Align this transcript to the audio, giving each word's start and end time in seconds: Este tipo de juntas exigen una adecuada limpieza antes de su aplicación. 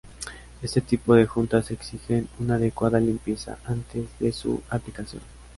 Este 0.63 0.81
tipo 0.81 1.13
de 1.13 1.27
juntas 1.27 1.69
exigen 1.69 2.27
una 2.39 2.55
adecuada 2.55 2.99
limpieza 2.99 3.59
antes 3.65 4.07
de 4.19 4.31
su 4.33 4.63
aplicación. 4.67 5.21